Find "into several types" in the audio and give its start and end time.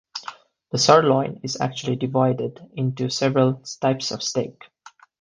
2.75-4.09